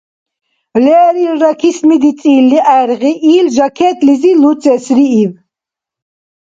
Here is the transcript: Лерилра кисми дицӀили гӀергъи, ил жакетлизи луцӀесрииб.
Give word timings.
Лерилра 0.83 1.51
кисми 1.59 1.97
дицӀили 2.01 2.59
гӀергъи, 2.65 3.13
ил 3.33 3.47
жакетлизи 3.55 4.31
луцӀесрииб. 4.41 5.31